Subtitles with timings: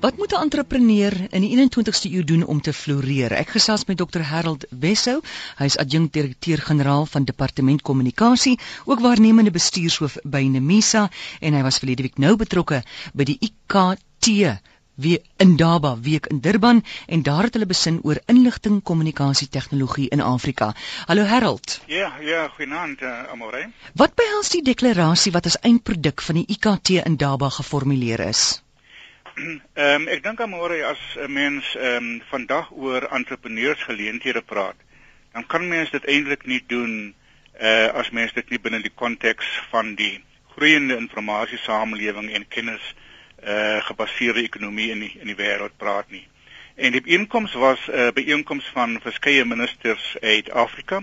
[0.00, 3.32] Wat moet 'n entrepreneur in die 21ste eeu doen om te floreer?
[3.32, 4.22] Ek gesels met Dr.
[4.22, 5.20] Harold Wessou.
[5.58, 11.10] Hy is adjunkdirekteur-generaal van Departement Kommunikasie, ook waarnemende bestuurshoof by Nemisa
[11.40, 12.82] en hy was verlede week nou betrokke
[13.12, 14.30] by die IKT
[14.94, 20.08] wie in Daba week in Durban en daar het hulle besin oor inligting kommunikasie tegnologie
[20.08, 20.74] in Afrika.
[21.06, 21.80] Hallo Harold.
[21.86, 23.68] Ja, ja, goeienaand uh, Amore.
[23.92, 28.62] Wat behels die deklarasie wat as eindproduk van die IKT in Daba geformuleer is?
[29.34, 34.76] Ehm um, ek dink Amore as 'n mens ehm um, vandag oor entrepreneursgeleenthede praat,
[35.32, 37.14] dan kan mens dit eintlik nie doen
[37.60, 40.24] uh as mens dit nie binne die konteks van die
[40.54, 42.94] groeiende informasiesamelewing en kennis
[43.44, 46.26] uh gebaseerde ekonomie in die, in die wêreld praat nie.
[46.74, 51.02] En die inkomste was 'n uh, byeenkoms van verskeie ministers uit Afrika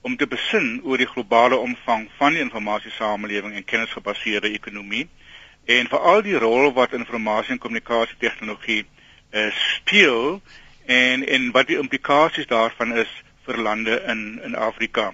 [0.00, 5.08] om te besin oor die globale omvang van die informasiesamelewing en kennisgebaseerde ekonomie
[5.64, 8.84] en veral die rol wat informasie en kommunikasie tegnologie
[9.32, 10.40] uh, speel
[10.86, 13.10] en en wat die implikasies daarvan is
[13.44, 15.12] vir lande in in Afrika.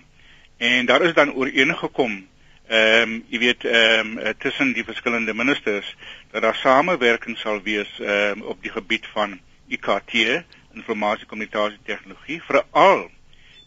[0.58, 2.26] En daar is dan ooreengekom
[2.70, 5.96] ehm um, jy weet ehm um, tussen die verskillende ministers
[6.30, 12.42] dat daar samewerking sal wees ehm um, op die gebied van IKT, informasie kommunikasie tegnologie,
[12.42, 13.10] veral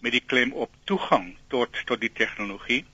[0.01, 2.85] met die klem op toegang tot tot die tegnologie,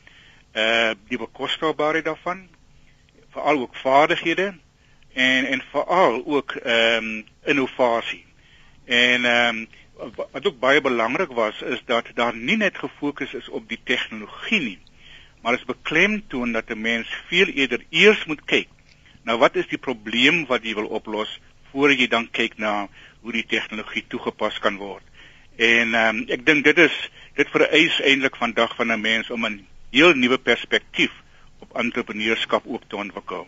[0.51, 2.47] eh uh, die bekostigbaarheid daarvan,
[3.39, 4.53] veral ook vaardighede
[5.13, 8.25] en en veral ook ehm um, innovasie.
[8.85, 9.67] En ehm um,
[10.31, 14.59] wat ook baie belangrik was is dat daar nie net gefokus is op die tegnologie
[14.59, 14.79] nie,
[15.41, 18.67] maar is beklemtoon dat 'n mens veel eerder eers moet kyk
[19.23, 21.39] na wat is die probleem wat jy wil oplos
[21.71, 22.87] voor jy dan kyk na
[23.21, 25.03] hoe die tegnologie toegepas kan word.
[25.55, 29.45] En ehm um, ek dink dit is dit vereis eintlik vandag van 'n mens om
[29.45, 31.11] 'n heel nuwe perspektief
[31.59, 33.47] op entrepreneurskap ook te ontwikkel.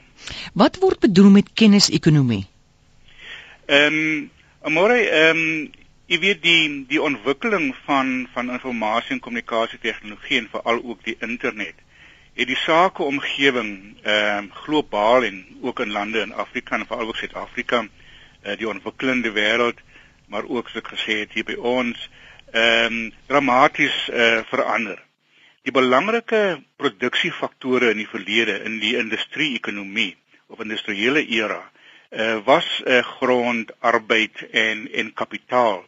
[0.54, 2.48] Wat word bedoel met kennisekonomie?
[3.66, 4.32] Ehm um,
[4.62, 5.72] amore ehm um,
[6.12, 11.16] jy weet die die ontwikkeling van van informasie en kommunikasie tegnologie en veral ook die
[11.20, 11.78] internet
[12.36, 13.72] het die sakeomgewing
[14.04, 18.68] ehm um, globaal en ook in lande in Afrika en veral ook Suid-Afrika uh, die
[18.68, 19.80] ontwikkelende wêreld
[20.28, 22.10] maar ook soos ek gesê het hier by ons
[22.52, 25.00] ehm um, dramaties uh, verander.
[25.62, 30.16] Die belangrike produksiefaktore in die verlede in die industrie-ekonomie
[30.50, 35.84] of industriële era uh, was uh, grond, arbeid en en kapitaal.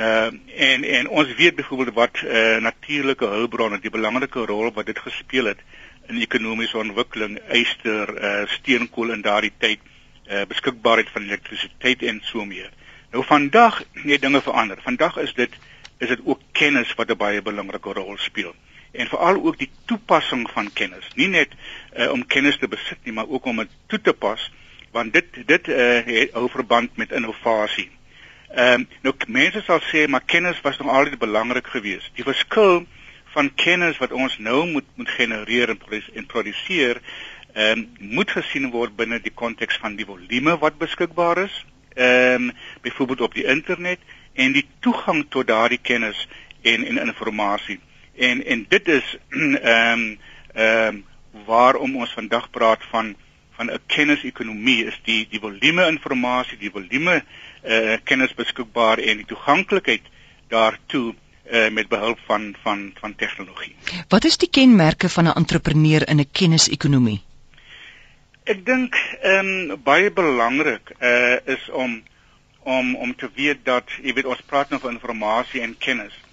[0.00, 5.04] Nou en en ons weet byvoorbeeld wat uh, natuurlike hulpbronne die belangrike rol wat dit
[5.10, 5.60] gespeel het
[6.08, 9.84] in ekonomiese ontwikkeling, yster, uh, steenkool in daardie tyd,
[10.32, 12.72] uh, beskikbaarheid van elektrisiteit en so meer.
[13.12, 14.80] Nou vandag het dinge verander.
[14.80, 15.64] Vandag is dit
[16.00, 18.56] is dit ook kennis wat 'n baie belangrike rol speel
[18.94, 21.08] en veral ook die toepassing van kennis.
[21.14, 21.54] Nie net
[21.96, 24.50] uh, om kennis te besit nie, maar ook om dit toe te pas
[24.94, 27.90] want dit dit uh, hou verband met innovasie.
[28.54, 32.10] Ehm um, nou mense sal sê maar kennis was nog altyd belangrik geweest.
[32.14, 32.84] Die verskil
[33.34, 35.80] van kennis wat ons nou moet moet genereer en,
[36.14, 37.00] en produseer
[37.52, 41.64] ehm um, moet gesien word binne die konteks van die volume wat beskikbaar is.
[41.94, 42.52] Ehm um,
[42.86, 43.98] byvoorbeeld op die internet
[44.34, 46.28] en die toegang tot daardie kennis
[46.62, 47.80] en en inligting
[48.16, 50.18] en en dit is ehm um,
[50.54, 51.04] ehm um,
[51.46, 53.16] waarom ons vandag praat van
[53.56, 57.22] van 'n kennisekonomie is die die volume inligting, die volume
[57.62, 60.02] eh uh, kennis beskikbaar en die toeganklikheid
[60.48, 61.14] daartoe
[61.52, 63.74] uh, met behulp van van van tegnologie.
[64.08, 67.22] Wat is die kenmerke van 'n entrepreneur in 'n kennisekonomie?
[68.44, 72.02] Ek dink ehm um, baie belangrik eh uh, is om
[72.62, 76.23] om om te weet dat jy weet ons praat nou van inligting en kennis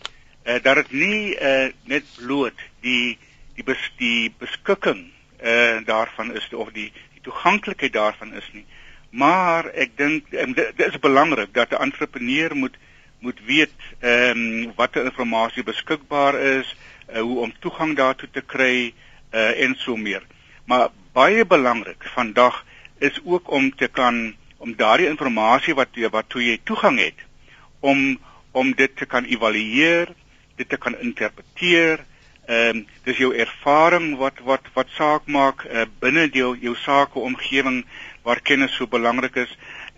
[0.46, 3.18] uh, dat dit nie uh, net bloot die
[3.56, 5.12] die bes, die beskikking
[5.44, 8.66] uh, daarvan is of die die toeganklikheid daarvan is nie.
[9.12, 12.78] Maar ek dink dit, dit is belangrik dat 'n entrepreneur moet
[13.20, 16.76] moet weet ehm um, watter inligting beskikbaar is
[17.14, 18.94] uh, hoe om toegang daartoe te kry
[19.34, 20.24] uh, en so meer.
[20.66, 22.66] Maar baie belangrik vandag
[22.98, 27.20] is ook om te kan om daardie inligting wat wat toe jy toegang het
[27.80, 28.20] om
[28.52, 30.14] om dit te kan evalueer
[30.62, 32.06] dit te kan interpreteer.
[32.46, 37.84] Ehm um, dis jou ervaring wat wat wat saak maak uh, binne jou jou sakeomgewing
[38.26, 39.52] waar kennis so belangrik is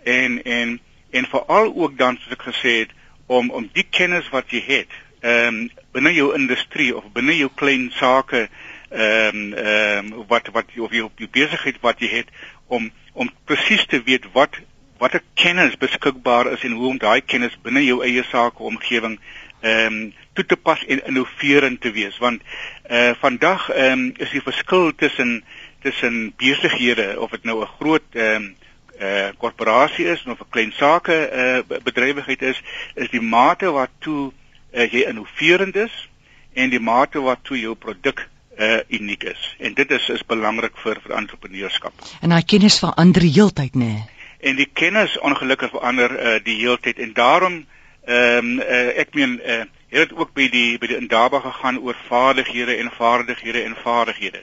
[0.04, 0.80] en en
[1.10, 2.92] en veral ook dan soos ek gesê het
[3.26, 4.92] om om die kennis wat jy het
[5.24, 8.48] ehm um, binne jou industrie of binne jou klein sake
[8.90, 12.28] ehm um, ehm um, wat wat of jou, jou besigheid wat jy het
[12.66, 14.60] om om presies te weet wat
[14.98, 19.18] watter kennis beskikbaar is en hoe om daai kennis binne jou eie sakeomgewing
[19.62, 22.42] ehm um, toe te pas en innoverend te wees want
[22.82, 25.44] eh uh, vandag ehm um, is die verskil tussen
[25.82, 28.54] tussen besighede of dit nou 'n groot ehm um,
[29.00, 32.62] uh korporasie is of 'n klein sake uh bedrywigheid is,
[32.94, 34.32] is die mate waartoe
[34.72, 36.08] uh, jy innoverend is
[36.52, 38.28] en die mate waartoe jou produk
[38.58, 39.54] uh uniek is.
[39.58, 41.92] En dit is is belangrik vir vir entrepreneurskap.
[42.20, 43.84] En daai kennis verander heeltyd, nê?
[43.84, 44.02] Nee.
[44.38, 47.64] En die kennis ongelukkig verander uh die heeltyd en daarom
[48.04, 51.78] ehm um, uh, ek meen uh het dit ook by die by die indaba gegaan
[51.78, 54.42] oor vaardighede en vaardighede en vaardighede.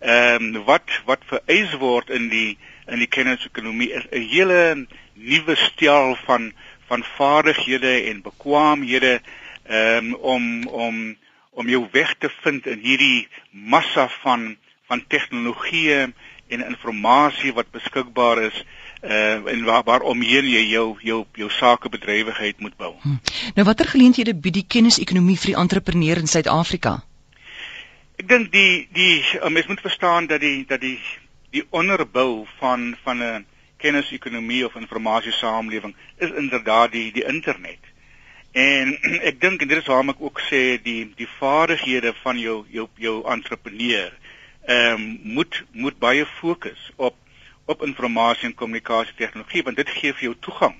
[0.00, 5.56] Ehm um, wat wat vereis word in die in die kennisekonomie is 'n hele nuwe
[5.56, 6.52] stel van
[6.88, 9.20] van vaardighede en bekwaamhede
[9.64, 11.16] ehm um, om om
[11.50, 14.56] om jou weg te vind in hierdie massa van
[14.90, 16.02] van tegnologieë
[16.50, 18.64] en inligting wat beskikbaar is
[19.02, 22.94] uh en waar waaromheen jy jou jou jou sakebedrywigheid moet bou.
[23.02, 23.16] Hm.
[23.54, 26.98] Nou watter geleenthede bied die kennisekonomie vir die entrepreneur in Suid-Afrika?
[28.20, 30.98] Ek dink die die uh, mens moet verstaan dat die dat die
[31.50, 33.46] die onderbou van van 'n
[33.76, 37.80] kennisekonomie of informasiesamelewing is inderdaad die die internet.
[38.52, 38.98] En
[39.30, 42.88] ek dink en dit is waarom ek ook sê die die vaardighede van jou jou
[42.96, 44.12] jou entrepreneur
[44.66, 47.16] ehm um, moet moet baie fokus op
[47.64, 50.74] op informasie en kommunikasie tegnologie want dit gee vir jou toegang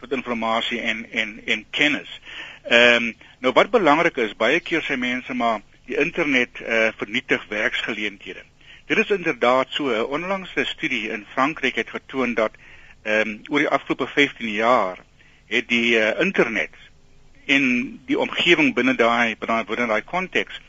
[0.00, 2.20] tot informasie en en en kennis.
[2.62, 6.92] Ehm um, nou wat belangrik is, baie keer sê mense maar die internet eh uh,
[6.96, 8.42] vernietig werksgeleenthede.
[8.86, 9.88] Dit is inderdaad so.
[9.88, 12.52] 'n Onlangse studie in Frankryk het getoon dat
[13.02, 14.98] ehm um, oor die afgelope 15 jaar
[15.46, 16.74] het die uh, internet
[17.44, 20.60] in die omgewing binne daai binne daai konteks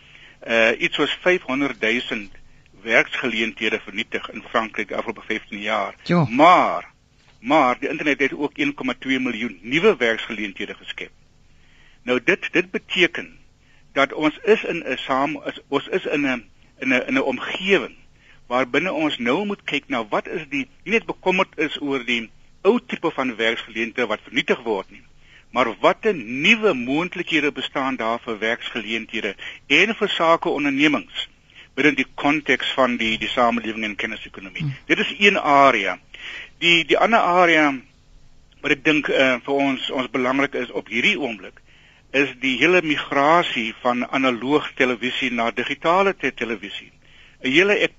[0.48, 2.39] uh iets soos 500 000
[2.84, 5.96] werksgeleenthede vernietig in Frankryk die afgelope 15 jaar.
[6.04, 6.26] Jo.
[6.26, 6.92] Maar
[7.40, 11.12] maar die internet het ook 1,2 miljoen nuwe werksgeleenthede geskep.
[12.04, 13.38] Nou dit dit beteken
[13.94, 16.44] dat ons is in 'n saam is, ons is in 'n
[16.80, 17.96] in 'n in 'n omgewing
[18.48, 22.06] waar binne ons nou moet kyk na wat is die nie net bekommerd is oor
[22.06, 22.30] die
[22.62, 25.04] ou tipe van werksgeleenthede wat vernietig word nie
[25.52, 29.36] maar watter nuwe moontlikhede bestaan daar vir werksgeleenthede
[29.68, 31.28] en vir sake ondernemings
[31.76, 34.66] binne die konteks van die die samelewing en kennisekonomie.
[34.66, 34.76] Hmm.
[34.86, 35.98] Dit is een area.
[36.60, 37.72] Die die ander area
[38.62, 41.62] wat ek dink uh, vir ons ons belangrik is op hierdie oomblik
[42.12, 46.92] is die hele migrasie van analoog televisie na digitale te televisie.
[47.44, 47.90] 'n Hele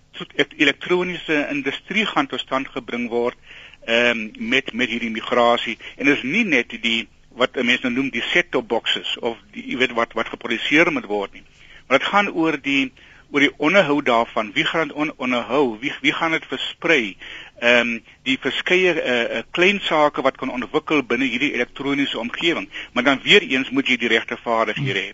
[0.59, 3.39] elektroniese industrie gaan tot stand gebring word
[3.87, 8.11] ehm um, met met hierdie migrasie en is nie net die wat mense nou noem
[8.11, 11.45] die set-top boxes of die jy weet wat wat geproduseer moet word nie.
[11.87, 12.93] Maar dit gaan oor die
[13.31, 14.53] oor die onderhou daarvan.
[14.53, 15.79] Wie gaan dit on, onderhou?
[15.81, 17.17] Wie wie gaan dit versprei?
[17.59, 22.69] Ehm um, die verskeie uh, uh, klein sake wat kan ontwikkel binne hierdie elektroniese omgewing.
[22.93, 25.13] Maar dan weer eens moet jy die regte vaardighede hê.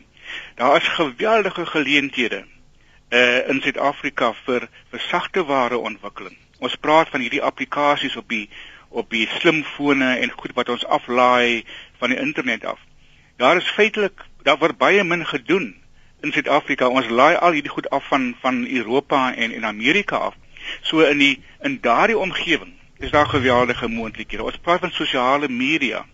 [0.54, 2.44] Daar is geweldige geleenthede
[3.10, 6.36] uh in Suid-Afrika vir vir sagte ware ontwikkeling.
[6.58, 8.48] Ons praat van hierdie applikasies op die
[8.88, 11.64] op die slimfone en goed wat ons aflaai
[11.98, 12.78] van die internet af.
[13.36, 15.74] Daar is feitelik daar word baie min gedoen
[16.26, 16.88] in Suid-Afrika.
[16.88, 20.34] Ons laai al hierdie goed af van van Europa en en Amerika af.
[20.82, 24.42] So in die in daardie omgewing is daar geweldige moontlikhede.
[24.42, 26.04] Ons praat van sosiale media.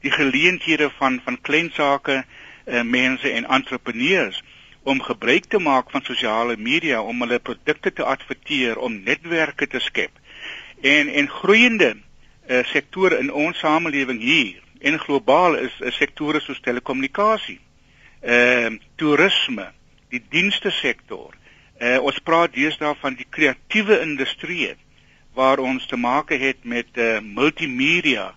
[0.00, 2.24] Die geleenthede van van klein sake,
[2.66, 4.42] uh, mense en entrepreneurs
[4.82, 9.78] om gebruik te maak van sosiale media om hulle produkte te adverteer, om netwerke te
[9.78, 10.10] skep.
[10.80, 16.60] En en groeiende uh, sektore in ons samelewing hier en globaal is 'n sektore soos
[16.60, 17.60] telekommunikasie,
[18.22, 19.72] ehm uh, toerisme,
[20.08, 21.34] die dienste sektor.
[21.80, 24.74] Uh, ons praat deesdae van die kreatiewe industrie
[25.34, 28.34] waar ons te maak het met uh, multimedia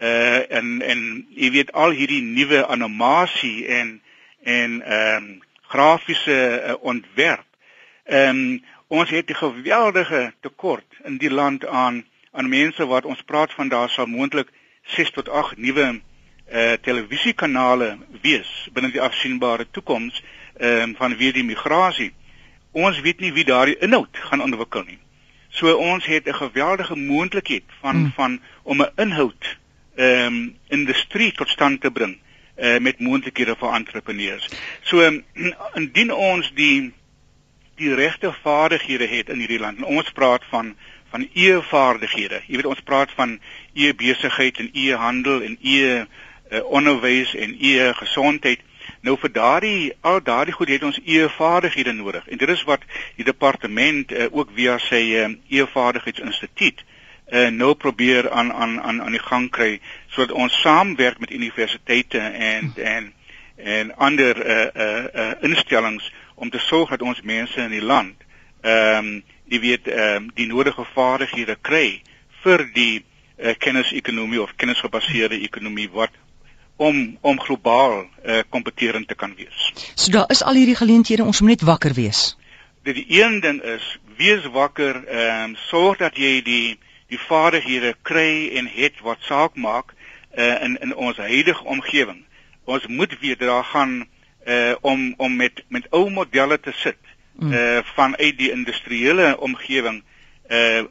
[0.00, 1.00] uh en en
[1.34, 4.00] jy weet al hierdie nuwe animasie en
[4.42, 7.46] en ehm um, grafiese uh, ontwerp.
[8.04, 13.22] Ehm um, ons het 'n geweldige tekort in die land aan aan mense wat ons
[13.22, 14.48] praat van daar sal moontlik
[14.82, 16.00] 6 tot 8 nuwe
[16.52, 20.22] uh televisiekanale wees binne die afsienbare toekoms
[20.56, 22.12] ehm uh, van wie die migrasie.
[22.72, 24.98] Ons weet nie wie daardie inhoud gaan ontwikkel nie.
[25.48, 28.12] So ons het 'n geweldige moontlikheid van hmm.
[28.16, 29.58] van om 'n inhoud
[29.96, 32.18] ehm um, industrie tot stand te bring
[32.56, 34.48] uh met moontlikhede vir entrepreneurs.
[34.82, 35.02] So
[35.80, 36.92] indien ons die
[37.76, 39.82] die regte vaardighede het in hierdie land.
[39.82, 40.76] Ons praat van
[41.10, 42.42] van e-vaardighede.
[42.46, 43.38] Jy weet ons praat van
[43.72, 46.04] e-besigheid en e-handel en e
[46.50, 48.60] uh, onderwys en e-gesondheid.
[49.00, 52.28] Nou vir daardie al daardie goed het ons e-vaardighede nodig.
[52.28, 52.84] En dit is wat
[53.16, 56.84] die departement uh, ook via sy uh, e-vaardigheidsinstituut
[57.30, 62.18] uh, nou probeer aan aan aan aan die gang kry sodat ons saamwerk met universiteite
[62.18, 63.12] en en
[63.56, 68.14] en ander uh, uh, uh, instellings om te sorg dat ons mense in die land
[68.60, 72.02] ehm um, jy weet ehm um, die nodige vaardighede kry
[72.42, 73.04] vir die
[73.38, 76.10] uh, kennisekonomie of kennisgebaseerde ekonomie wat
[76.78, 79.72] om om globaal uh, kompeterend te kan wees.
[79.94, 82.36] So daar is al hierdie geleenthede, ons moet net wakker wees.
[82.86, 87.94] Dit die een ding is, wees wakker, ehm um, sorg dat jy die die vaardighede
[88.02, 89.94] kry en het wat saak maak
[90.36, 92.22] uh, in in ons huidige omgewing.
[92.64, 94.06] Ons moet weet daar gaan
[94.46, 97.00] uh om om met met ou modelle te sit
[97.32, 97.52] mm.
[97.52, 100.02] uh vanuit die industriële omgewing
[100.48, 100.84] uh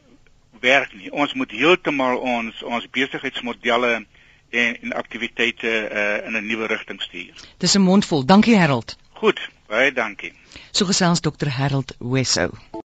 [0.60, 1.10] werk nie.
[1.12, 4.04] Ons moet heeltemal ons ons besigheidsmodelle
[4.50, 7.34] en en aktiwiteite uh in 'n nuwe rigting stuur.
[7.58, 8.24] Dis 'n mondvol.
[8.24, 8.96] Dankie Harold.
[9.12, 10.32] Goed, baie dankie.
[10.70, 12.50] So gesels Dr Harold Wessow.